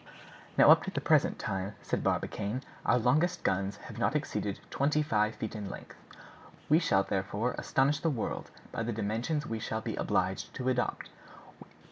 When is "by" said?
8.71-8.81